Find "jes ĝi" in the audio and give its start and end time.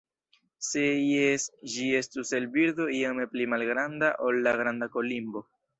1.07-1.87